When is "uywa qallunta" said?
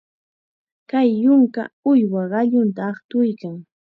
1.91-2.81